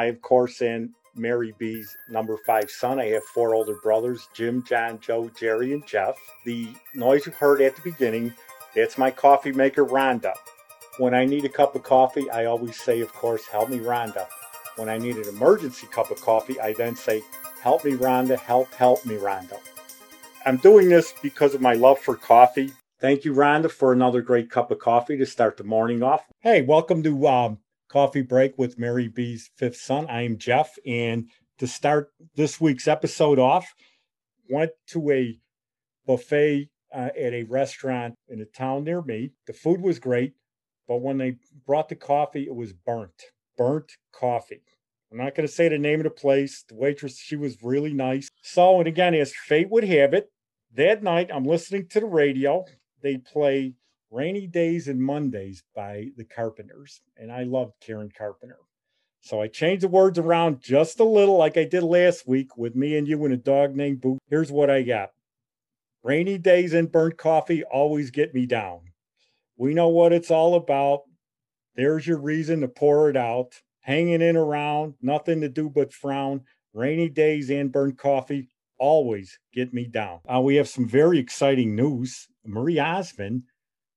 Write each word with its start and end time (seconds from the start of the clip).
I, 0.00 0.06
of 0.06 0.22
course, 0.22 0.62
am 0.62 0.94
Mary 1.14 1.52
B's 1.58 1.94
number 2.08 2.38
five 2.46 2.70
son. 2.70 2.98
I 2.98 3.08
have 3.08 3.22
four 3.22 3.54
older 3.54 3.76
brothers 3.82 4.28
Jim, 4.32 4.64
John, 4.64 4.98
Joe, 4.98 5.30
Jerry, 5.38 5.74
and 5.74 5.86
Jeff. 5.86 6.16
The 6.46 6.68
noise 6.94 7.26
you 7.26 7.32
heard 7.32 7.60
at 7.60 7.76
the 7.76 7.82
beginning, 7.82 8.32
that's 8.74 8.96
my 8.96 9.10
coffee 9.10 9.52
maker, 9.52 9.84
Rhonda. 9.84 10.32
When 10.96 11.12
I 11.12 11.26
need 11.26 11.44
a 11.44 11.50
cup 11.50 11.74
of 11.74 11.82
coffee, 11.82 12.30
I 12.30 12.46
always 12.46 12.80
say, 12.80 13.02
of 13.02 13.12
course, 13.12 13.46
help 13.46 13.68
me, 13.68 13.80
Rhonda. 13.80 14.26
When 14.76 14.88
I 14.88 14.96
need 14.96 15.16
an 15.18 15.28
emergency 15.28 15.86
cup 15.88 16.10
of 16.10 16.18
coffee, 16.22 16.58
I 16.58 16.72
then 16.72 16.96
say, 16.96 17.20
help 17.60 17.84
me, 17.84 17.92
Rhonda, 17.92 18.38
help, 18.38 18.72
help 18.72 19.04
me, 19.04 19.16
Rhonda. 19.16 19.58
I'm 20.46 20.56
doing 20.56 20.88
this 20.88 21.12
because 21.20 21.54
of 21.54 21.60
my 21.60 21.74
love 21.74 21.98
for 21.98 22.16
coffee. 22.16 22.72
Thank 23.02 23.26
you, 23.26 23.34
Rhonda, 23.34 23.70
for 23.70 23.92
another 23.92 24.22
great 24.22 24.50
cup 24.50 24.70
of 24.70 24.78
coffee 24.78 25.18
to 25.18 25.26
start 25.26 25.58
the 25.58 25.64
morning 25.64 26.02
off. 26.02 26.22
Hey, 26.40 26.62
welcome 26.62 27.02
to 27.02 27.26
um, 27.28 27.58
Coffee 27.90 28.22
Break 28.22 28.56
with 28.56 28.78
Mary 28.78 29.08
B's 29.08 29.50
Fifth 29.56 29.76
Son. 29.76 30.06
I 30.08 30.22
am 30.22 30.38
Jeff, 30.38 30.76
and 30.86 31.28
to 31.58 31.66
start 31.66 32.10
this 32.36 32.60
week's 32.60 32.86
episode 32.86 33.38
off, 33.38 33.74
went 34.48 34.70
to 34.88 35.10
a 35.10 35.38
buffet 36.06 36.68
uh, 36.94 37.08
at 37.18 37.32
a 37.32 37.42
restaurant 37.44 38.14
in 38.28 38.40
a 38.40 38.44
town 38.44 38.84
near 38.84 39.02
me. 39.02 39.32
The 39.48 39.52
food 39.52 39.80
was 39.80 39.98
great, 39.98 40.34
but 40.86 41.02
when 41.02 41.18
they 41.18 41.36
brought 41.66 41.88
the 41.88 41.96
coffee, 41.96 42.46
it 42.46 42.54
was 42.54 42.72
burnt, 42.72 43.24
burnt 43.58 43.92
coffee. 44.12 44.62
I'm 45.10 45.18
not 45.18 45.34
going 45.34 45.46
to 45.46 45.52
say 45.52 45.68
the 45.68 45.76
name 45.76 45.98
of 45.98 46.04
the 46.04 46.10
place. 46.10 46.64
The 46.68 46.76
waitress, 46.76 47.18
she 47.18 47.34
was 47.34 47.60
really 47.60 47.92
nice. 47.92 48.28
So, 48.42 48.78
and 48.78 48.86
again, 48.86 49.14
as 49.14 49.34
fate 49.34 49.68
would 49.68 49.84
have 49.84 50.14
it, 50.14 50.30
that 50.76 51.02
night 51.02 51.28
I'm 51.34 51.44
listening 51.44 51.88
to 51.88 52.00
the 52.00 52.06
radio 52.06 52.64
they 53.02 53.16
play 53.16 53.74
Rainy 54.10 54.46
Days 54.46 54.88
and 54.88 55.00
Mondays 55.00 55.62
by 55.74 56.08
the 56.16 56.24
Carpenters. 56.24 57.00
And 57.16 57.30
I 57.30 57.44
loved 57.44 57.74
Karen 57.80 58.10
Carpenter. 58.16 58.58
So 59.20 59.40
I 59.40 59.48
changed 59.48 59.84
the 59.84 59.88
words 59.88 60.18
around 60.18 60.60
just 60.60 60.98
a 60.98 61.04
little, 61.04 61.36
like 61.36 61.56
I 61.56 61.64
did 61.64 61.82
last 61.82 62.26
week 62.26 62.56
with 62.56 62.74
me 62.74 62.96
and 62.96 63.06
you 63.06 63.24
and 63.24 63.34
a 63.34 63.36
dog 63.36 63.76
named 63.76 64.00
Boo. 64.00 64.18
Here's 64.28 64.50
what 64.50 64.70
I 64.70 64.82
got 64.82 65.10
Rainy 66.02 66.38
days 66.38 66.72
and 66.72 66.90
burnt 66.90 67.18
coffee 67.18 67.62
always 67.62 68.10
get 68.10 68.34
me 68.34 68.46
down. 68.46 68.80
We 69.56 69.74
know 69.74 69.88
what 69.88 70.14
it's 70.14 70.30
all 70.30 70.54
about. 70.54 71.02
There's 71.74 72.06
your 72.06 72.18
reason 72.18 72.62
to 72.62 72.68
pour 72.68 73.10
it 73.10 73.16
out. 73.16 73.60
Hanging 73.82 74.22
in 74.22 74.36
around, 74.36 74.94
nothing 75.02 75.42
to 75.42 75.48
do 75.48 75.68
but 75.68 75.92
frown. 75.92 76.42
Rainy 76.72 77.10
days 77.10 77.50
and 77.50 77.70
burnt 77.70 77.98
coffee 77.98 78.48
always 78.78 79.38
get 79.52 79.74
me 79.74 79.84
down. 79.84 80.20
Uh, 80.32 80.40
we 80.40 80.56
have 80.56 80.68
some 80.68 80.88
very 80.88 81.18
exciting 81.18 81.76
news. 81.76 82.28
Marie 82.46 82.78
Osmond, 82.78 83.42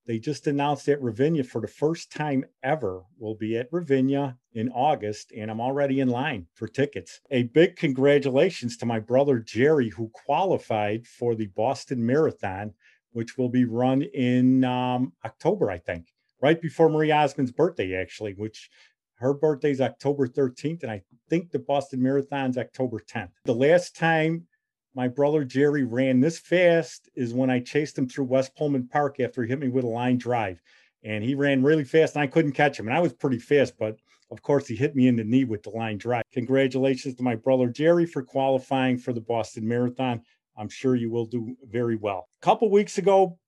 they 0.06 0.18
just 0.18 0.46
announced 0.46 0.88
at 0.88 1.00
Ravinia 1.00 1.44
for 1.44 1.60
the 1.60 1.68
first 1.68 2.12
time 2.12 2.44
ever 2.62 3.02
will 3.18 3.34
be 3.34 3.56
at 3.56 3.68
Ravinia 3.72 4.36
in 4.52 4.68
August, 4.70 5.32
and 5.36 5.50
I'm 5.50 5.60
already 5.60 6.00
in 6.00 6.08
line 6.08 6.46
for 6.54 6.68
tickets. 6.68 7.20
A 7.30 7.44
big 7.44 7.76
congratulations 7.76 8.76
to 8.78 8.86
my 8.86 9.00
brother 9.00 9.38
Jerry, 9.38 9.88
who 9.88 10.10
qualified 10.12 11.06
for 11.06 11.34
the 11.34 11.46
Boston 11.46 12.04
Marathon, 12.04 12.74
which 13.12 13.38
will 13.38 13.48
be 13.48 13.64
run 13.64 14.02
in 14.02 14.64
um, 14.64 15.12
October, 15.24 15.70
I 15.70 15.78
think, 15.78 16.12
right 16.42 16.60
before 16.60 16.90
Marie 16.90 17.12
Osmond's 17.12 17.52
birthday, 17.52 17.94
actually, 17.94 18.34
which 18.34 18.68
her 19.16 19.32
birthday's 19.32 19.80
October 19.80 20.26
13th, 20.28 20.82
and 20.82 20.92
I 20.92 21.02
think 21.30 21.50
the 21.50 21.60
Boston 21.60 22.02
Marathon's 22.02 22.58
October 22.58 23.00
10th. 23.00 23.30
The 23.44 23.54
last 23.54 23.96
time 23.96 24.46
my 24.94 25.08
brother 25.08 25.44
Jerry 25.44 25.84
ran 25.84 26.20
this 26.20 26.38
fast 26.38 27.08
is 27.16 27.34
when 27.34 27.50
I 27.50 27.58
chased 27.60 27.98
him 27.98 28.08
through 28.08 28.26
West 28.26 28.54
Pullman 28.56 28.86
Park 28.86 29.18
after 29.18 29.42
he 29.42 29.48
hit 29.48 29.58
me 29.58 29.68
with 29.68 29.84
a 29.84 29.88
line 29.88 30.18
drive. 30.18 30.62
And 31.02 31.22
he 31.22 31.34
ran 31.34 31.62
really 31.62 31.84
fast 31.84 32.14
and 32.14 32.22
I 32.22 32.28
couldn't 32.28 32.52
catch 32.52 32.78
him. 32.78 32.86
And 32.86 32.96
I 32.96 33.00
was 33.00 33.12
pretty 33.12 33.38
fast, 33.38 33.74
but 33.78 33.96
of 34.30 34.40
course 34.40 34.66
he 34.68 34.76
hit 34.76 34.94
me 34.94 35.08
in 35.08 35.16
the 35.16 35.24
knee 35.24 35.44
with 35.44 35.64
the 35.64 35.70
line 35.70 35.98
drive. 35.98 36.22
Congratulations 36.32 37.16
to 37.16 37.22
my 37.22 37.34
brother 37.34 37.68
Jerry 37.68 38.06
for 38.06 38.22
qualifying 38.22 38.96
for 38.96 39.12
the 39.12 39.20
Boston 39.20 39.66
Marathon. 39.66 40.22
I'm 40.56 40.68
sure 40.68 40.94
you 40.94 41.10
will 41.10 41.26
do 41.26 41.56
very 41.68 41.96
well. 41.96 42.28
A 42.40 42.44
couple 42.44 42.70
weeks 42.70 42.96
ago, 42.96 43.38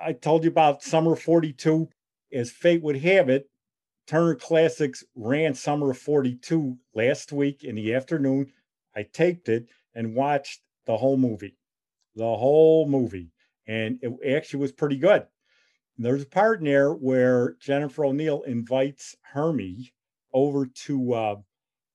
I 0.00 0.12
told 0.12 0.44
you 0.44 0.50
about 0.50 0.82
Summer 0.82 1.16
42. 1.16 1.88
As 2.32 2.50
fate 2.50 2.82
would 2.82 2.96
have 2.96 3.30
it, 3.30 3.48
Turner 4.06 4.34
Classics 4.34 5.02
ran 5.14 5.54
Summer 5.54 5.94
42 5.94 6.76
last 6.94 7.32
week 7.32 7.64
in 7.64 7.74
the 7.74 7.94
afternoon. 7.94 8.52
I 8.94 9.04
taped 9.04 9.48
it 9.48 9.66
and 9.94 10.14
watched 10.14 10.60
the 10.86 10.96
whole 10.96 11.16
movie, 11.16 11.56
the 12.14 12.24
whole 12.24 12.88
movie, 12.88 13.30
and 13.66 13.98
it 14.02 14.36
actually 14.36 14.60
was 14.60 14.72
pretty 14.72 14.96
good. 14.96 15.26
There's 15.96 16.22
a 16.22 16.26
part 16.26 16.58
in 16.58 16.64
there 16.64 16.92
where 16.92 17.54
Jennifer 17.60 18.04
O'Neill 18.04 18.42
invites 18.42 19.16
Hermie 19.22 19.92
over 20.32 20.66
to 20.66 21.14
uh, 21.14 21.36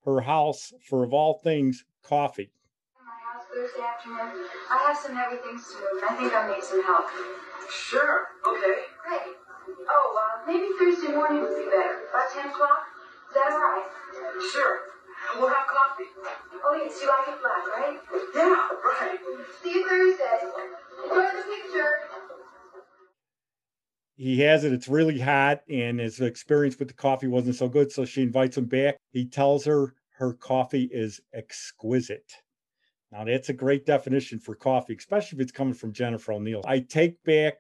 her 0.05 0.21
house 0.21 0.71
for, 0.87 1.03
of 1.03 1.13
all 1.13 1.41
things, 1.43 1.83
coffee. 2.01 2.51
My 3.03 3.11
house 3.33 3.45
Thursday 3.53 3.83
afternoon. 3.83 4.45
I 4.71 4.87
have 4.87 4.97
some 4.97 5.15
heavy 5.15 5.35
things 5.43 5.67
to 5.67 5.73
move, 5.75 6.01
and 6.01 6.09
I 6.09 6.15
think 6.15 6.33
I'll 6.33 6.55
need 6.55 6.63
some 6.63 6.83
help. 6.83 7.07
Sure. 7.69 8.27
Okay. 8.47 8.87
Great. 9.03 9.35
Oh, 9.89 10.15
uh, 10.15 10.47
maybe 10.47 10.69
Thursday 10.79 11.13
morning 11.13 11.41
would 11.41 11.57
be 11.57 11.65
better. 11.65 12.07
About 12.09 12.31
10 12.31 12.49
o'clock? 12.49 12.87
Is 13.29 13.35
that 13.35 13.51
all 13.51 13.59
right? 13.59 13.85
Sure. 14.53 14.88
We'll 15.37 15.47
have 15.47 15.67
coffee. 15.67 16.05
Oh, 16.65 16.81
yes, 16.83 16.99
you 17.01 17.07
like 17.07 17.27
it 17.27 17.41
black, 17.41 17.67
right? 17.77 17.99
Yeah, 18.35 18.67
right. 18.83 19.19
See 19.63 19.73
you 19.73 19.87
Thursday. 19.87 20.47
Enjoy 21.03 21.15
the 21.15 21.43
picture. 21.43 21.99
He 24.15 24.41
has 24.41 24.63
it, 24.65 24.73
it's 24.73 24.87
really 24.89 25.19
hot, 25.19 25.61
and 25.69 25.99
his 25.99 26.19
experience 26.19 26.77
with 26.77 26.89
the 26.89 26.93
coffee 26.93 27.27
wasn't 27.27 27.55
so 27.55 27.69
good. 27.69 27.91
So 27.91 28.05
she 28.05 28.21
invites 28.21 28.57
him 28.57 28.65
back. 28.65 28.97
He 29.11 29.25
tells 29.25 29.65
her 29.65 29.93
her 30.17 30.33
coffee 30.33 30.89
is 30.91 31.21
exquisite. 31.33 32.33
Now, 33.11 33.23
that's 33.23 33.49
a 33.49 33.53
great 33.53 33.85
definition 33.85 34.39
for 34.39 34.55
coffee, 34.55 34.95
especially 34.95 35.37
if 35.37 35.43
it's 35.43 35.51
coming 35.51 35.73
from 35.73 35.93
Jennifer 35.93 36.33
O'Neill. 36.33 36.63
I 36.67 36.79
take 36.79 37.23
back 37.23 37.55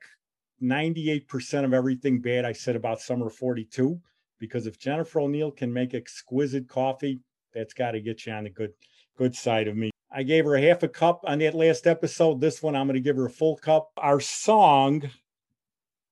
98% 0.61 1.63
of 1.65 1.73
everything 1.73 2.21
bad 2.21 2.45
I 2.45 2.51
said 2.51 2.75
about 2.75 2.99
Summer 2.99 3.29
42 3.29 3.99
because 4.39 4.67
if 4.67 4.77
Jennifer 4.77 5.21
O'Neill 5.21 5.51
can 5.51 5.71
make 5.71 5.93
exquisite 5.93 6.67
coffee, 6.67 7.21
that's 7.53 7.73
got 7.73 7.91
to 7.91 8.01
get 8.01 8.25
you 8.25 8.33
on 8.33 8.45
the 8.45 8.49
good 8.49 8.73
good 9.17 9.35
side 9.35 9.67
of 9.67 9.75
me. 9.75 9.91
I 10.11 10.23
gave 10.23 10.45
her 10.45 10.55
a 10.55 10.61
half 10.61 10.81
a 10.83 10.87
cup 10.87 11.21
on 11.27 11.39
that 11.39 11.53
last 11.53 11.85
episode. 11.85 12.41
This 12.41 12.63
one, 12.63 12.75
I'm 12.75 12.87
going 12.87 12.95
to 12.95 13.01
give 13.01 13.17
her 13.17 13.27
a 13.27 13.31
full 13.31 13.57
cup. 13.57 13.91
Our 13.97 14.19
song, 14.19 15.09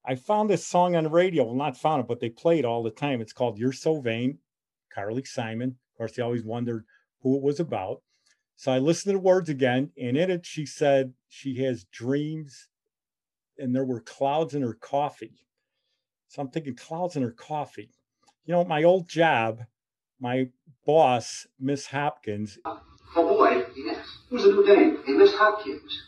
I 0.06 0.16
found 0.16 0.50
this 0.50 0.68
song 0.68 0.96
on 0.96 1.06
the 1.06 1.10
radio. 1.10 1.46
Well, 1.46 1.56
not 1.56 1.78
found 1.78 2.02
it, 2.02 2.08
but 2.08 2.20
they 2.20 2.30
play 2.30 2.60
it 2.60 2.66
all 2.66 2.84
the 2.84 2.92
time. 2.92 3.22
It's 3.22 3.34
called 3.34 3.58
You're 3.58 3.74
So 3.74 4.00
Vain, 4.00 4.38
Carly 4.94 5.24
Simon. 5.24 5.70
Of 5.70 5.98
course, 5.98 6.12
they 6.12 6.22
always 6.22 6.44
wondered 6.44 6.86
who 7.22 7.38
it 7.38 7.42
was 7.42 7.60
about. 7.60 8.02
So 8.56 8.72
I 8.72 8.80
listened 8.80 9.14
to 9.14 9.18
the 9.18 9.24
words 9.24 9.50
again, 9.50 9.92
and 9.98 10.18
in 10.18 10.32
it, 10.32 10.46
she 10.46 10.66
said 10.66 11.14
she 11.28 11.64
has 11.64 11.86
dreams 11.86 12.68
and 13.60 13.76
there 13.76 13.86
were 13.86 14.02
clouds 14.02 14.54
in 14.54 14.62
her 14.62 14.74
coffee. 14.74 15.46
So 16.28 16.42
I'm 16.42 16.50
thinking, 16.50 16.76
clouds 16.76 17.16
in 17.16 17.24
her 17.24 17.32
coffee. 17.32 17.90
You 18.46 18.54
know, 18.54 18.64
my 18.66 18.84
old 18.84 19.10
job, 19.10 19.62
my 20.20 20.48
boss, 20.86 21.48
Miss 21.60 21.88
Hopkins. 21.88 22.58
Oh 22.66 22.82
boy, 23.16 23.66
yes. 23.76 24.06
Who's 24.30 24.46
a 24.46 24.48
new 24.48 24.66
dame? 24.66 25.04
Hey, 25.06 25.14
Miss 25.14 25.34
Hopkins. 25.34 26.04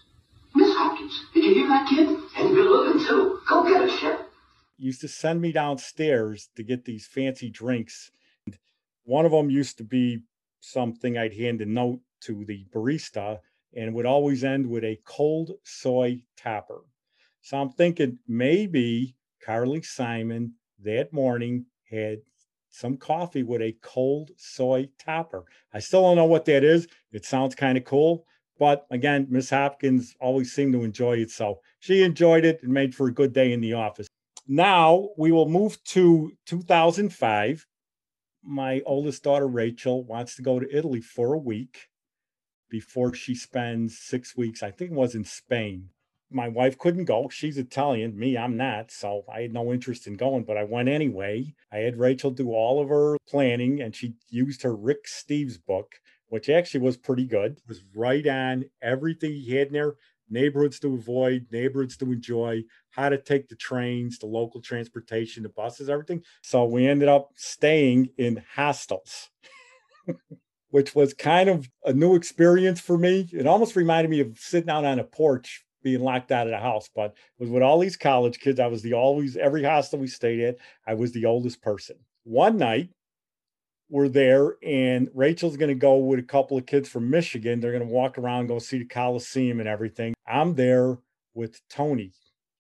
Miss 0.56 0.76
Hopkins, 0.76 1.26
did 1.34 1.44
you 1.44 1.54
hear 1.54 1.68
that 1.68 1.88
kid? 1.90 2.08
And 2.08 2.56
good 2.56 2.70
looking 2.70 3.06
too. 3.06 3.40
Go 3.48 3.64
get 3.64 3.82
her, 3.82 3.98
Shep. 3.98 4.30
Used 4.78 5.02
to 5.02 5.08
send 5.08 5.42
me 5.42 5.52
downstairs 5.52 6.50
to 6.56 6.64
get 6.64 6.86
these 6.86 7.06
fancy 7.06 7.50
drinks. 7.50 8.12
And 8.46 8.58
one 9.04 9.26
of 9.26 9.32
them 9.32 9.50
used 9.50 9.78
to 9.78 9.84
be 9.84 10.24
something 10.62 11.18
I'd 11.18 11.34
hand 11.34 11.62
a 11.62 11.66
note 11.66 12.02
to 12.22 12.46
the 12.46 12.66
barista, 12.74 13.40
and 13.76 13.94
would 13.94 14.06
always 14.06 14.44
end 14.44 14.68
with 14.68 14.84
a 14.84 15.00
cold 15.06 15.52
soy 15.64 16.22
topper. 16.36 16.82
So 17.42 17.58
I'm 17.58 17.70
thinking 17.70 18.20
maybe 18.28 19.16
Carly 19.44 19.82
Simon 19.82 20.56
that 20.84 21.14
morning 21.14 21.66
had 21.90 22.20
some 22.70 22.98
coffee 22.98 23.44
with 23.44 23.62
a 23.62 23.76
cold 23.82 24.32
soy 24.38 24.90
topper. 25.00 25.46
I 25.74 25.80
still 25.80 26.02
don't 26.02 26.16
know 26.16 26.26
what 26.26 26.46
that 26.46 26.64
is. 26.64 26.88
It 27.12 27.26
sounds 27.26 27.56
kind 27.56 27.78
of 27.78 27.84
cool. 27.84 28.26
But 28.58 28.86
again, 28.92 29.28
Miss 29.30 29.50
Hopkins 29.50 30.16
always 30.20 30.52
seemed 30.52 30.74
to 30.74 30.84
enjoy 30.84 31.18
it. 31.18 31.32
So 31.32 31.60
she 31.80 32.04
enjoyed 32.04 32.46
it 32.46 32.60
and 32.62 32.74
made 32.74 32.94
for 32.94 33.08
a 33.08 33.14
good 33.14 33.34
day 33.34 33.54
in 33.54 33.62
the 33.62 33.74
office. 33.74 34.08
Now 34.48 35.10
we 35.18 35.32
will 35.32 35.48
move 35.48 35.82
to 35.86 36.32
2005. 36.46 37.66
My 38.44 38.82
oldest 38.86 39.24
daughter, 39.24 39.48
Rachel, 39.48 40.04
wants 40.04 40.36
to 40.36 40.42
go 40.42 40.60
to 40.60 40.76
Italy 40.76 41.02
for 41.02 41.34
a 41.34 41.40
week 41.40 41.90
before 42.70 43.14
she 43.14 43.36
spends 43.36 43.98
six 43.98 44.38
weeks, 44.38 44.64
I 44.64 44.72
think 44.72 44.92
it 44.92 44.96
was 44.96 45.16
in 45.16 45.24
Spain 45.24 45.90
my 46.32 46.48
wife 46.48 46.78
couldn't 46.78 47.06
go. 47.06 47.28
She's 47.30 47.58
Italian. 47.58 48.18
Me, 48.18 48.38
I'm 48.38 48.56
not. 48.56 48.92
So 48.92 49.24
I 49.34 49.42
had 49.42 49.54
no 49.54 49.74
interest 49.74 50.08
in 50.08 50.16
going, 50.16 50.44
but 50.44 50.58
I 50.58 50.64
went 50.64 50.90
anyway. 50.90 51.54
I 51.72 51.78
had 51.78 51.98
Rachel 51.98 52.32
do 52.32 52.52
all 52.52 52.82
of 52.82 52.90
her 52.90 53.18
planning 53.28 53.82
and 53.82 53.96
she 53.96 54.14
used 54.30 54.62
her 54.62 54.76
Rick 54.76 55.06
Steves 55.08 55.58
book, 55.64 55.96
which 56.28 56.50
actually 56.50 56.82
was 56.82 56.98
pretty 56.98 57.26
good. 57.26 57.54
It 57.54 57.68
was 57.68 57.84
right 57.96 58.26
on 58.28 58.66
everything 58.82 59.32
he 59.34 59.56
had 59.56 59.68
in 59.68 59.74
there. 59.74 59.96
neighborhoods 60.30 60.80
to 60.80 60.94
avoid, 60.94 61.48
neighborhoods 61.52 61.98
to 61.98 62.12
enjoy, 62.12 62.64
how 62.92 63.10
to 63.10 63.18
take 63.18 63.50
the 63.50 63.56
trains, 63.56 64.20
the 64.20 64.28
local 64.28 64.62
transportation, 64.62 65.42
the 65.42 65.50
buses, 65.50 65.90
everything. 65.90 66.24
So 66.44 66.66
we 66.66 66.88
ended 66.88 67.10
up 67.10 67.30
staying 67.36 68.10
in 68.20 68.44
hostels, 68.56 69.30
which 70.70 70.94
was 70.94 71.16
kind 71.16 71.50
of 71.50 71.68
a 71.84 71.94
new 71.94 72.14
experience 72.16 72.80
for 72.80 72.98
me. 72.98 73.28
It 73.34 73.48
almost 73.48 73.76
reminded 73.76 74.12
me 74.12 74.20
of 74.20 74.38
sitting 74.38 74.70
out 74.70 74.86
on 74.86 75.00
a 75.00 75.04
porch 75.04 75.66
being 75.84 76.02
locked 76.02 76.32
out 76.32 76.48
of 76.48 76.52
the 76.52 76.60
house, 76.60 76.90
but 76.94 77.14
with 77.38 77.64
all 77.64 77.80
these 77.80 77.98
college 77.98 78.40
kids. 78.40 78.60
I 78.60 78.68
was 78.68 78.82
the 78.82 78.94
always, 78.94 79.38
every 79.38 79.64
hostel 79.64 80.00
we 80.00 80.08
stayed 80.08 80.42
at, 80.42 80.58
I 80.88 80.94
was 80.94 81.12
the 81.12 81.26
oldest 81.26 81.62
person. 81.62 81.98
One 82.24 82.58
night, 82.58 82.90
we're 83.90 84.10
there, 84.10 84.56
and 84.64 85.10
Rachel's 85.16 85.58
going 85.58 85.70
to 85.70 85.76
go 85.76 85.98
with 85.98 86.20
a 86.20 86.24
couple 86.24 86.58
of 86.58 86.66
kids 86.66 86.88
from 86.88 87.10
Michigan. 87.10 87.60
They're 87.60 87.72
going 87.72 87.88
to 87.88 87.94
walk 87.94 88.18
around, 88.18 88.48
go 88.48 88.60
see 88.60 88.80
the 88.80 88.86
Coliseum 88.86 89.60
and 89.60 89.68
everything. 89.68 90.14
I'm 90.28 90.54
there 90.56 91.00
with 91.34 91.60
Tony. 91.70 92.12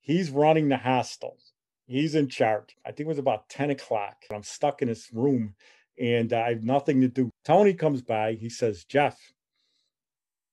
He's 0.01 0.31
running 0.31 0.69
the 0.69 0.77
hostel. 0.77 1.37
He's 1.85 2.15
in 2.15 2.29
charge. 2.29 2.75
I 2.85 2.89
think 2.89 3.01
it 3.01 3.07
was 3.07 3.19
about 3.19 3.49
10 3.49 3.71
o'clock. 3.71 4.23
I'm 4.31 4.43
stuck 4.43 4.81
in 4.81 4.87
this 4.87 5.09
room 5.13 5.55
and 5.99 6.31
I 6.33 6.49
have 6.49 6.63
nothing 6.63 7.01
to 7.01 7.07
do. 7.07 7.29
Tony 7.43 7.73
comes 7.73 8.01
by. 8.01 8.33
He 8.33 8.49
says, 8.49 8.85
Jeff, 8.85 9.19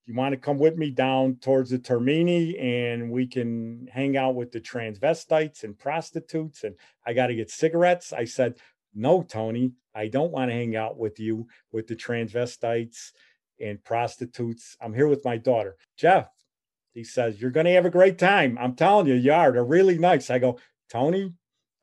you 0.06 0.14
want 0.14 0.32
to 0.32 0.38
come 0.38 0.58
with 0.58 0.76
me 0.76 0.90
down 0.90 1.36
towards 1.40 1.70
the 1.70 1.78
Termini 1.78 2.56
and 2.60 3.10
we 3.10 3.26
can 3.26 3.88
hang 3.92 4.16
out 4.16 4.36
with 4.36 4.52
the 4.52 4.60
transvestites 4.60 5.64
and 5.64 5.76
prostitutes 5.76 6.62
and 6.62 6.76
I 7.04 7.12
got 7.12 7.26
to 7.26 7.34
get 7.34 7.50
cigarettes? 7.50 8.12
I 8.12 8.24
said, 8.24 8.54
No, 8.94 9.22
Tony, 9.22 9.72
I 9.94 10.06
don't 10.06 10.30
want 10.30 10.50
to 10.50 10.54
hang 10.54 10.76
out 10.76 10.96
with 10.96 11.18
you 11.18 11.48
with 11.72 11.88
the 11.88 11.96
transvestites 11.96 13.10
and 13.60 13.82
prostitutes. 13.82 14.76
I'm 14.80 14.94
here 14.94 15.08
with 15.08 15.24
my 15.24 15.38
daughter. 15.38 15.76
Jeff, 15.96 16.28
he 16.94 17.02
says, 17.02 17.40
You're 17.40 17.50
going 17.50 17.66
to 17.66 17.72
have 17.72 17.86
a 17.86 17.90
great 17.90 18.18
time. 18.18 18.56
I'm 18.60 18.76
telling 18.76 19.06
you, 19.08 19.14
you 19.14 19.32
are. 19.32 19.50
They're 19.50 19.64
really 19.64 19.98
nice. 19.98 20.30
I 20.30 20.38
go, 20.38 20.58
Tony, 20.88 21.32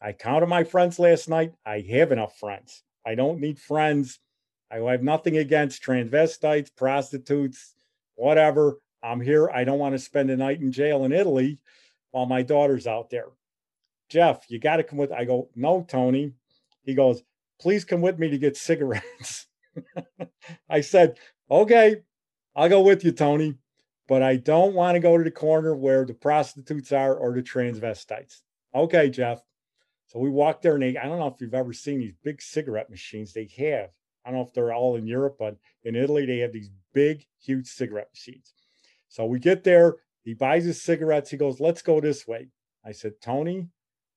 I 0.02 0.14
counted 0.14 0.48
my 0.48 0.64
friends 0.64 0.98
last 0.98 1.28
night. 1.28 1.54
I 1.66 1.81
have 1.92 2.12
enough 2.12 2.38
friends. 2.38 2.84
I 3.06 3.16
don't 3.16 3.42
need 3.42 3.60
friends. 3.60 4.20
I 4.72 4.78
have 4.78 5.04
nothing 5.04 5.38
against 5.38 5.84
transvestites, 5.84 6.75
prostitutes, 6.75 7.74
whatever. 8.15 8.80
I'm 9.01 9.21
here. 9.21 9.50
I 9.50 9.63
don't 9.63 9.80
want 9.80 9.95
to 9.95 10.00
spend 10.00 10.30
a 10.30 10.38
night 10.38 10.62
in 10.62 10.71
jail 10.71 11.04
in 11.04 11.12
Italy 11.12 11.60
while 12.12 12.25
my 12.25 12.42
daughter's 12.42 12.88
out 12.88 13.10
there. 13.10 13.27
Jeff, 14.10 14.45
you 14.50 14.60
got 14.60 14.77
to 14.77 14.83
come 14.83 14.98
with. 14.98 15.12
I 15.12 15.25
go, 15.25 15.50
no, 15.56 15.86
Tony. 15.88 16.33
He 16.83 16.94
goes, 16.94 17.21
please 17.60 17.83
come 17.86 18.01
with 18.01 18.19
me 18.19 18.30
to 18.30 18.38
get 18.38 18.57
cigarettes. 18.57 19.48
I 20.69 20.81
said, 20.81 21.18
okay, 21.50 22.04
I'll 22.56 22.69
go 22.69 22.81
with 22.81 23.04
you, 23.04 23.12
Tony, 23.12 23.56
but 24.07 24.21
I 24.21 24.36
don't 24.36 24.75
want 24.75 24.95
to 24.95 25.00
go 25.00 25.18
to 25.18 25.24
the 25.24 25.31
corner 25.31 25.75
where 25.75 26.06
the 26.06 26.13
prostitutes 26.13 26.92
are 26.92 27.15
or 27.15 27.33
the 27.33 27.42
transvestites. 27.42 28.42
Okay, 28.75 29.10
Jeff. 29.10 29.42
So 30.07 30.19
we 30.19 30.30
walked 30.30 30.62
there 30.62 30.75
and 30.75 30.83
they, 30.83 30.98
I 30.98 31.06
don't 31.06 31.18
know 31.18 31.27
if 31.27 31.42
you've 31.42 31.54
ever 31.54 31.74
seen 31.74 32.00
these 32.00 32.13
big 32.24 32.42
cigarette 32.42 32.89
machines 32.89 33.33
they 33.33 33.50
have. 33.57 33.89
I 34.25 34.30
don't 34.30 34.40
know 34.40 34.46
if 34.46 34.54
they're 34.54 34.74
all 34.74 34.96
in 34.96 35.08
Europe, 35.08 35.36
but 35.40 35.58
in 35.84 35.96
Italy, 35.96 36.25
they 36.25 36.40
have 36.40 36.54
these 36.54 36.70
big, 36.94 37.25
huge 37.42 37.68
cigarette 37.68 38.10
machines. 38.14 38.54
So 39.10 39.25
we 39.25 39.40
get 39.40 39.64
there. 39.64 39.98
He 40.24 40.34
buys 40.34 40.64
his 40.64 40.81
cigarettes. 40.81 41.30
He 41.30 41.38
goes, 41.38 41.60
Let's 41.60 41.81
go 41.81 42.00
this 42.00 42.28
way. 42.28 42.48
I 42.86 42.92
said, 42.92 43.14
Tony, 43.22 43.68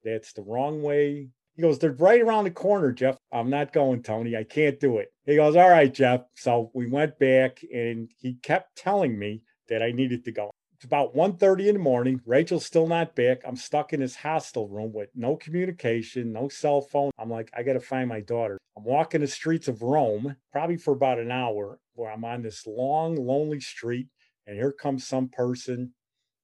that's 0.04 0.32
the 0.32 0.42
wrong 0.42 0.82
way. 0.82 1.28
He 1.54 1.62
goes, 1.62 1.78
They're 1.78 1.92
right 1.92 2.20
around 2.20 2.44
the 2.44 2.50
corner, 2.50 2.92
Jeff. 2.92 3.16
I'm 3.32 3.50
not 3.50 3.72
going, 3.72 4.02
Tony. 4.02 4.36
I 4.36 4.44
can't 4.44 4.78
do 4.78 4.98
it. 4.98 5.12
He 5.24 5.36
goes, 5.36 5.56
All 5.56 5.68
right, 5.68 5.92
Jeff. 5.92 6.22
So 6.34 6.70
we 6.74 6.88
went 6.88 7.18
back 7.18 7.62
and 7.74 8.10
he 8.18 8.34
kept 8.42 8.76
telling 8.76 9.18
me 9.18 9.42
that 9.68 9.82
I 9.82 9.90
needed 9.90 10.24
to 10.24 10.32
go. 10.32 10.50
It's 10.76 10.84
about 10.84 11.16
1.30 11.16 11.68
in 11.68 11.74
the 11.76 11.80
morning. 11.80 12.20
Rachel's 12.26 12.66
still 12.66 12.86
not 12.86 13.16
back. 13.16 13.40
I'm 13.46 13.56
stuck 13.56 13.94
in 13.94 14.00
this 14.00 14.14
hostel 14.14 14.68
room 14.68 14.92
with 14.92 15.08
no 15.14 15.34
communication, 15.34 16.34
no 16.34 16.50
cell 16.50 16.82
phone. 16.82 17.12
I'm 17.18 17.30
like, 17.30 17.50
I 17.56 17.62
got 17.62 17.72
to 17.72 17.80
find 17.80 18.10
my 18.10 18.20
daughter. 18.20 18.58
I'm 18.76 18.84
walking 18.84 19.22
the 19.22 19.26
streets 19.26 19.68
of 19.68 19.80
Rome, 19.80 20.36
probably 20.52 20.76
for 20.76 20.92
about 20.92 21.18
an 21.18 21.30
hour, 21.30 21.78
where 21.94 22.12
I'm 22.12 22.26
on 22.26 22.42
this 22.42 22.66
long, 22.66 23.16
lonely 23.16 23.58
street. 23.58 24.08
And 24.46 24.58
here 24.58 24.70
comes 24.70 25.06
some 25.06 25.28
person. 25.28 25.94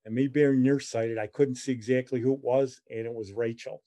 And 0.06 0.14
me 0.14 0.28
being 0.28 0.62
nearsighted, 0.62 1.18
I 1.18 1.26
couldn't 1.26 1.56
see 1.56 1.72
exactly 1.72 2.18
who 2.18 2.32
it 2.32 2.40
was. 2.42 2.80
And 2.90 3.04
it 3.04 3.12
was 3.12 3.34
Rachel. 3.34 3.82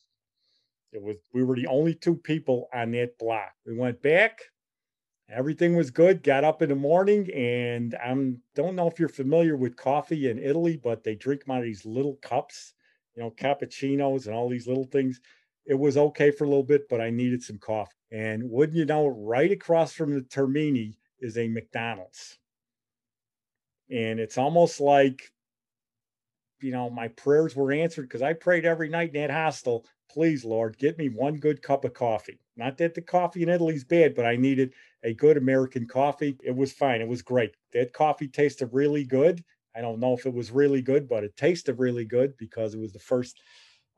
It 0.91 1.01
was 1.01 1.18
we 1.33 1.44
were 1.44 1.56
the 1.56 1.65
only 1.65 1.95
two 1.95 2.18
people 2.18 2.69
on 2.71 2.91
that 2.91 3.18
block. 3.18 3.53
We 3.65 3.75
went 3.75 4.00
back. 4.03 4.41
Everything 5.30 5.75
was 5.75 5.89
good. 5.89 6.22
Got 6.22 6.44
up 6.44 6.62
in 6.62 6.69
the 6.69 6.75
morning, 6.75 7.31
and 7.33 7.95
I 7.95 8.10
don't 8.54 8.75
know 8.75 8.88
if 8.88 9.00
you're 9.00 9.10
familiar 9.10 9.57
with 9.57 9.75
coffee 9.75 10.30
in 10.30 10.38
Italy, 10.38 10.77
but 10.77 11.04
they 11.04 11.16
drink 11.16 11.44
out 11.50 11.60
of 11.60 11.63
these 11.63 11.86
little 11.86 12.16
cups, 12.18 12.74
you 13.16 13.24
know, 13.24 13.31
cappuccinos 13.31 14.27
and 14.27 14.36
all 14.36 14.50
these 14.50 14.68
little 14.68 14.86
things. 14.86 15.19
It 15.66 15.74
was 15.74 15.98
okay 15.98 16.30
for 16.30 16.44
a 16.44 16.48
little 16.48 16.63
bit, 16.63 16.88
but 16.89 17.01
I 17.01 17.10
needed 17.10 17.42
some 17.42 17.57
coffee. 17.57 17.95
And 18.12 18.50
wouldn't 18.51 18.77
you 18.77 18.86
know, 18.86 19.07
right 19.07 19.51
across 19.51 19.94
from 19.94 20.13
the 20.13 20.22
Termini 20.22 20.95
is 21.19 21.38
a 21.38 21.48
McDonald's. 21.48 22.38
And 23.89 24.19
it's 24.19 24.38
almost 24.38 24.80
like, 24.80 25.31
you 26.62 26.72
know, 26.72 26.89
my 26.89 27.07
prayers 27.10 27.56
were 27.56 27.72
answered 27.72 28.04
because 28.04 28.22
I 28.22 28.33
prayed 28.33 28.66
every 28.66 28.89
night 28.89 29.13
in 29.16 29.22
that 29.22 29.31
hostel, 29.31 29.86
please, 30.10 30.46
Lord, 30.46 30.78
get 30.78 30.98
me 30.98 31.10
one 31.10 31.38
good 31.38 31.62
cup 31.62 31.86
of 31.86 31.94
coffee. 31.94 32.40
Not 32.57 32.78
that 32.78 32.94
the 32.94 33.02
coffee 33.02 33.44
in 33.44 33.50
Italy's 33.50 33.84
bad, 33.84 34.16
but 34.16 34.25
I 34.25 34.36
needed 34.36 34.74
a 35.04 35.13
good 35.13 35.38
American 35.38 35.88
coffee. 35.88 36.38
It 36.44 36.56
was 36.56 36.72
fine. 36.72 37.02
It 37.02 37.07
was 37.07 37.22
great. 37.22 37.56
That 37.74 37.94
coffee 37.94 38.28
tasted 38.28 38.69
really 38.72 39.04
good. 39.04 39.44
I 39.75 39.81
don't 39.81 40.00
know 40.00 40.13
if 40.13 40.25
it 40.25 40.34
was 40.34 40.52
really 40.52 40.81
good, 40.81 41.07
but 41.10 41.24
it 41.24 41.36
tasted 41.36 41.80
really 41.80 42.06
good 42.06 42.38
because 42.38 42.74
it 42.74 42.80
was 42.80 42.94
the 42.94 43.00
first 43.00 43.42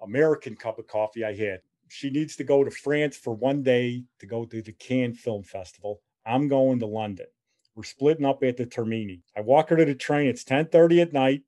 American 0.01 0.55
cup 0.55 0.79
of 0.79 0.87
coffee 0.87 1.23
I 1.23 1.35
had. 1.35 1.59
She 1.89 2.09
needs 2.09 2.35
to 2.37 2.43
go 2.43 2.63
to 2.63 2.71
France 2.71 3.15
for 3.15 3.33
one 3.33 3.63
day 3.63 4.03
to 4.19 4.25
go 4.25 4.45
to 4.45 4.61
the 4.61 4.73
Cannes 4.73 5.19
Film 5.19 5.43
Festival. 5.43 6.01
I'm 6.25 6.47
going 6.47 6.79
to 6.79 6.87
London. 6.87 7.27
We're 7.75 7.83
splitting 7.83 8.25
up 8.25 8.43
at 8.43 8.57
the 8.57 8.65
Termini. 8.65 9.21
I 9.35 9.41
walk 9.41 9.69
her 9.69 9.77
to 9.77 9.85
the 9.85 9.93
train. 9.95 10.27
It's 10.27 10.43
10:30 10.43 11.01
at 11.01 11.13
night. 11.13 11.43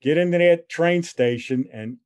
Get 0.00 0.16
into 0.16 0.38
that 0.38 0.70
train 0.70 1.02
station, 1.02 1.68
and 1.70 1.98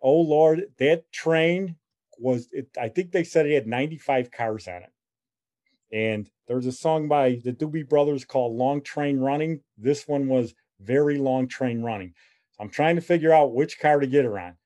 oh 0.00 0.20
Lord, 0.20 0.64
that 0.78 1.10
train 1.12 1.76
was 2.18 2.48
it, 2.52 2.68
I 2.80 2.88
think 2.88 3.12
they 3.12 3.24
said 3.24 3.46
it 3.46 3.54
had 3.54 3.66
95 3.66 4.30
cars 4.30 4.68
on 4.68 4.82
it. 4.82 4.92
And 5.92 6.28
there's 6.48 6.66
a 6.66 6.72
song 6.72 7.08
by 7.08 7.40
the 7.44 7.52
Doobie 7.52 7.88
Brothers 7.88 8.24
called 8.24 8.56
Long 8.56 8.82
Train 8.82 9.18
Running. 9.18 9.60
This 9.78 10.08
one 10.08 10.28
was 10.28 10.54
very 10.80 11.18
long 11.18 11.48
train 11.48 11.82
running. 11.82 12.14
So 12.52 12.64
I'm 12.64 12.70
trying 12.70 12.96
to 12.96 13.02
figure 13.02 13.32
out 13.32 13.54
which 13.54 13.78
car 13.78 14.00
to 14.00 14.06
get 14.06 14.24
her 14.24 14.38
on. 14.38 14.56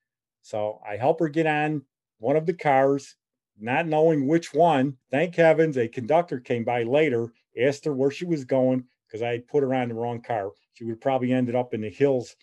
So 0.42 0.80
I 0.88 0.96
help 0.96 1.20
her 1.20 1.28
get 1.28 1.46
on 1.46 1.82
one 2.18 2.36
of 2.36 2.46
the 2.46 2.54
cars, 2.54 3.16
not 3.58 3.86
knowing 3.86 4.26
which 4.26 4.54
one. 4.54 4.96
Thank 5.10 5.36
heavens, 5.36 5.76
a 5.76 5.88
conductor 5.88 6.40
came 6.40 6.64
by 6.64 6.84
later, 6.84 7.32
asked 7.58 7.84
her 7.84 7.94
where 7.94 8.10
she 8.10 8.24
was 8.24 8.44
going 8.44 8.84
because 9.06 9.22
I 9.22 9.38
put 9.38 9.62
her 9.62 9.74
on 9.74 9.88
the 9.88 9.94
wrong 9.94 10.22
car. 10.22 10.50
She 10.74 10.84
would 10.84 11.00
probably 11.00 11.32
ended 11.32 11.54
up 11.54 11.74
in 11.74 11.82
the 11.82 11.90
hills 11.90 12.34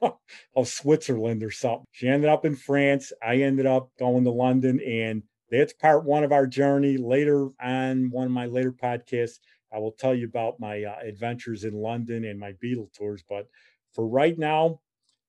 of 0.56 0.68
Switzerland 0.68 1.42
or 1.42 1.50
something. 1.50 1.84
She 1.92 2.08
ended 2.08 2.30
up 2.30 2.44
in 2.44 2.56
France. 2.56 3.12
I 3.22 3.36
ended 3.36 3.66
up 3.66 3.90
going 3.98 4.24
to 4.24 4.30
London, 4.30 4.80
and 4.80 5.22
that's 5.50 5.72
part 5.72 6.04
one 6.04 6.24
of 6.24 6.32
our 6.32 6.46
journey. 6.46 6.96
Later 6.96 7.48
on, 7.60 8.10
one 8.10 8.26
of 8.26 8.32
my 8.32 8.46
later 8.46 8.72
podcasts, 8.72 9.38
I 9.72 9.78
will 9.78 9.92
tell 9.92 10.14
you 10.14 10.26
about 10.26 10.60
my 10.60 10.84
uh, 10.84 10.96
adventures 11.02 11.64
in 11.64 11.74
London 11.74 12.24
and 12.24 12.38
my 12.38 12.52
Beatle 12.62 12.92
tours. 12.92 13.22
But 13.28 13.48
for 13.92 14.06
right 14.06 14.36
now, 14.38 14.80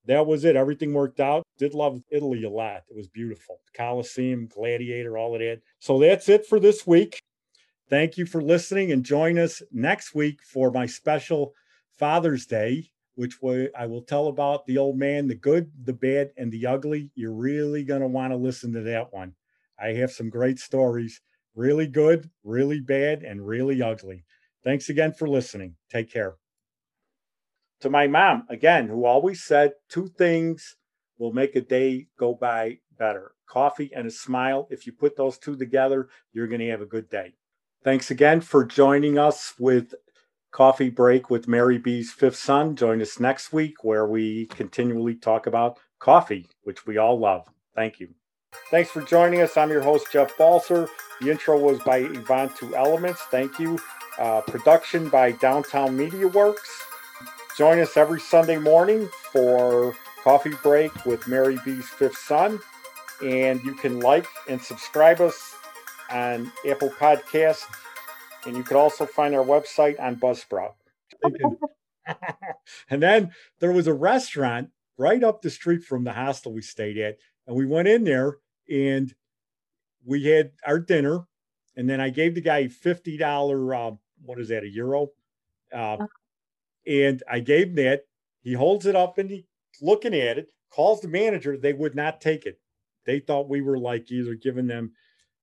that 0.06 0.26
was 0.26 0.46
it. 0.46 0.56
Everything 0.56 0.94
worked 0.94 1.20
out. 1.20 1.44
Did 1.58 1.74
love 1.74 2.02
Italy 2.10 2.44
a 2.44 2.50
lot. 2.50 2.84
It 2.90 2.96
was 2.96 3.08
beautiful. 3.08 3.60
Colosseum, 3.76 4.48
Gladiator, 4.48 5.18
all 5.18 5.36
of 5.36 5.42
that. 5.42 5.62
So 5.80 6.00
that's 6.00 6.28
it 6.28 6.46
for 6.46 6.60
this 6.60 6.88
week. 6.88 7.20
Thank 7.90 8.18
you 8.18 8.26
for 8.26 8.42
listening 8.42 8.92
and 8.92 9.04
join 9.04 9.38
us 9.38 9.62
next 9.72 10.16
week 10.16 10.42
for 10.44 10.72
my 10.72 10.86
special 10.86 11.54
Father's 12.00 12.46
Day 12.46 12.91
which 13.16 13.42
way 13.42 13.70
I 13.78 13.86
will 13.86 14.02
tell 14.02 14.28
about 14.28 14.66
the 14.66 14.78
old 14.78 14.98
man, 14.98 15.28
the 15.28 15.36
good, 15.36 15.72
the 15.84 15.94
bad, 15.94 16.32
and 16.38 16.52
the 16.52 16.66
ugly. 16.66 17.12
You're 17.16 17.34
really 17.34 17.84
going 17.84 18.02
to 18.02 18.08
want 18.08 18.32
to 18.32 18.38
listen 18.38 18.74
to 18.74 18.82
that 18.82 19.12
one. 19.12 19.34
I 19.80 19.94
have 19.94 20.12
some 20.12 20.30
great 20.30 20.60
stories, 20.60 21.22
really 21.56 21.88
good, 21.88 22.30
really 22.44 22.80
bad, 22.80 23.24
and 23.24 23.46
really 23.46 23.82
ugly. 23.82 24.24
Thanks 24.64 24.90
again 24.90 25.14
for 25.14 25.28
listening. 25.28 25.76
Take 25.90 26.12
care. 26.12 26.36
To 27.82 27.90
my 27.90 28.08
mom, 28.08 28.46
again, 28.50 28.88
who 28.88 29.06
always 29.06 29.44
said 29.44 29.74
two 29.90 30.08
things 30.08 30.76
will 31.18 31.34
make 31.34 31.56
a 31.56 31.62
day 31.62 32.08
go 32.18 32.36
by 32.36 32.78
better 32.98 33.34
coffee 33.52 33.92
and 33.94 34.08
a 34.08 34.12
smile. 34.12 34.68
If 34.70 34.86
you 34.86 34.94
put 34.94 35.18
those 35.18 35.38
two 35.38 35.58
together, 35.58 36.10
you're 36.32 36.48
going 36.48 36.62
to 36.62 36.70
have 36.70 36.82
a 36.82 36.86
good 36.86 37.10
day. 37.10 37.34
Thanks 37.84 38.12
again 38.12 38.42
for 38.42 38.64
joining 38.64 39.18
us 39.18 39.54
with 39.60 39.94
coffee 40.52 40.90
break 40.90 41.30
with 41.30 41.48
Mary 41.48 41.78
B's 41.78 42.12
fifth 42.12 42.36
son. 42.36 42.76
Join 42.76 43.02
us 43.02 43.20
next 43.20 43.54
week 43.54 43.84
where 43.84 44.06
we 44.06 44.46
continually 44.48 45.16
talk 45.16 45.48
about 45.48 45.80
coffee, 46.00 46.50
which 46.64 46.86
we 46.86 46.98
all 46.98 47.18
love. 47.18 47.48
Thank 47.76 48.00
you. 48.00 48.10
Thanks 48.70 48.90
for 48.90 49.02
joining 49.02 49.42
us. 49.42 49.56
I'm 49.56 49.70
your 49.70 49.82
host, 49.82 50.08
Jeff 50.12 50.36
Balser. 50.38 50.88
The 51.22 51.32
intro 51.32 51.58
was 51.58 51.80
by 51.80 52.00
Yvonne 52.00 52.52
Two 52.58 52.76
Elements. 52.76 53.22
Thank 53.32 53.60
you. 53.60 53.80
Uh, 54.20 54.42
production 54.42 55.08
by 55.10 55.32
Downtown 55.34 55.96
Media 55.96 56.28
Works. 56.28 56.70
join 57.58 57.80
us 57.80 57.96
every 57.96 58.20
Sunday 58.20 58.58
morning 58.58 59.10
for 59.32 59.96
Coffee 60.24 60.54
Break 60.62 61.06
with 61.06 61.28
Mary 61.28 61.58
B's 61.64 61.88
fifth 61.88 62.18
son. 62.18 62.60
And 63.24 63.64
you 63.64 63.74
can 63.74 64.00
like 64.00 64.28
and 64.50 64.62
subscribe 64.62 65.22
us 65.22 65.54
on 66.12 66.52
Apple 66.68 66.90
Podcast. 66.90 67.64
And 68.46 68.58
you 68.58 68.64
could 68.64 68.78
also 68.78 69.06
find 69.06 69.36
our 69.36 69.44
website 69.44 70.00
on 70.00 70.16
Buzzsprout. 70.16 70.74
and 72.90 73.02
then 73.02 73.32
there 73.60 73.72
was 73.72 73.88
a 73.88 73.94
restaurant 73.94 74.70
right 74.98 75.24
up 75.24 75.42
the 75.42 75.50
street 75.50 75.84
from 75.84 76.04
the 76.04 76.14
hostel 76.14 76.54
we 76.54 76.62
stayed 76.62 76.98
at. 76.98 77.18
And 77.48 77.56
we 77.56 77.66
went 77.66 77.88
in 77.88 78.04
there 78.04 78.38
and 78.70 79.14
we 80.06 80.26
had 80.26 80.52
our 80.66 80.80
dinner. 80.80 81.28
And 81.76 81.90
then 81.90 82.02
I 82.02 82.10
gave 82.10 82.36
the 82.36 82.42
guy 82.42 82.66
$50, 82.66 83.94
uh, 83.94 83.96
what 84.24 84.40
is 84.40 84.50
that, 84.50 84.64
a 84.64 84.70
euro? 84.70 85.10
Uh, 85.74 85.98
and 86.86 87.24
I 87.30 87.40
gave 87.40 87.70
him 87.70 87.76
that. 87.76 88.06
He 88.42 88.54
holds 88.54 88.86
it 88.86 88.96
up 88.96 89.18
and 89.18 89.30
he 89.30 89.46
looking 89.82 90.16
at 90.16 90.38
it, 90.38 90.50
calls 90.70 91.02
the 91.02 91.08
manager. 91.08 91.58
They 91.58 91.74
would 91.74 91.96
not 91.96 92.22
take 92.22 92.46
it. 92.46 92.60
They 93.06 93.20
thought 93.20 93.50
we 93.50 93.62
were 93.62 93.78
like 93.78 94.12
either 94.12 94.36
giving 94.36 94.68
them 94.68 94.94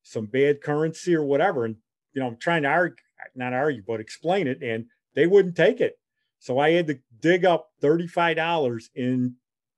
some 0.03 0.27
bad 0.27 0.61
currency 0.61 1.15
or 1.15 1.25
whatever. 1.25 1.65
And, 1.65 1.77
you 2.19 2.25
know, 2.25 2.31
I'm 2.31 2.37
trying 2.37 2.63
to 2.63 2.69
argue, 2.69 2.97
not 3.37 3.53
argue, 3.53 3.85
but 3.87 4.01
explain 4.01 4.49
it. 4.49 4.61
And 4.61 4.87
they 5.15 5.29
wouldn't 5.29 5.55
take 5.55 5.81
it. 5.81 6.01
So 6.41 6.59
I 6.59 6.73
had 6.73 6.89
to 6.89 6.99
dig 7.21 7.45
up 7.45 7.71
$35 7.81 8.89
in 8.97 9.37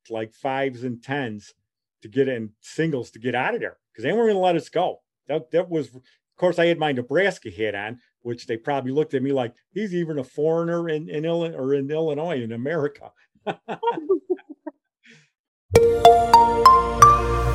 like 0.09 0.32
fives 0.32 0.82
and 0.82 1.02
tens 1.02 1.52
to 2.00 2.09
get 2.09 2.28
in 2.28 2.52
singles 2.61 3.11
to 3.11 3.18
get 3.18 3.35
out 3.35 3.54
of 3.54 3.61
there 3.61 3.76
because 3.92 4.04
they 4.04 4.12
weren't 4.12 4.28
going 4.28 4.37
to 4.37 4.40
let 4.40 4.56
us 4.56 4.70
go. 4.70 5.02
That, 5.28 5.50
that 5.50 5.68
was, 5.68 5.94
of 5.94 6.02
course, 6.38 6.59
I 6.59 6.64
had 6.64 6.78
my 6.78 6.92
Nebraska 6.92 7.50
hat 7.50 7.75
on, 7.75 8.00
which 8.23 8.47
they 8.47 8.56
probably 8.56 8.92
looked 8.92 9.12
at 9.12 9.23
me 9.23 9.32
like 9.32 9.52
he's 9.73 9.94
even 9.94 10.18
a 10.18 10.25
foreigner 10.25 10.88
in, 10.88 11.11
in 11.11 11.26
Illinois 11.26 11.59
or 11.59 11.75
in 11.75 11.90
Illinois 11.90 12.42
in 12.42 12.52
America. 12.52 13.12